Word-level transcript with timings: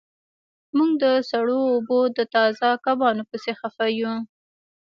موږ 0.75 0.91
د 1.03 1.05
سړو 1.29 1.59
اوبو 1.73 1.99
د 2.17 2.19
تازه 2.33 2.67
کبانو 2.85 3.23
پسې 3.29 3.51
خفه 3.59 3.85
یو 3.99 4.13